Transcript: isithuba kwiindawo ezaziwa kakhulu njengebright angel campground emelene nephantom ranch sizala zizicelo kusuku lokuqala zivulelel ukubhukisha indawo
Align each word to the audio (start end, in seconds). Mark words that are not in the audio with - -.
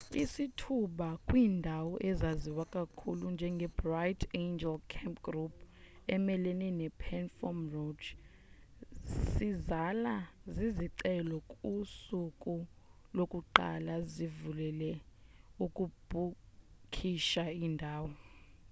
isithuba 0.23 1.07
kwiindawo 1.27 1.93
ezaziwa 2.09 2.63
kakhulu 2.75 3.23
njengebright 3.35 4.21
angel 4.43 4.75
campground 4.93 5.55
emelene 6.15 6.67
nephantom 6.79 7.57
ranch 7.73 8.05
sizala 9.31 10.15
zizicelo 10.55 11.37
kusuku 11.51 12.53
lokuqala 13.15 13.93
zivulelel 14.13 14.97
ukubhukisha 15.65 17.43
indawo 17.65 18.11